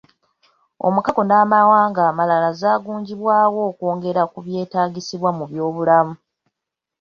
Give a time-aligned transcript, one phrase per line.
[0.87, 6.15] Omukago n'amawanga amalala zagunjibwawo okwongera ku byetaagisibwa mu by'obulamu.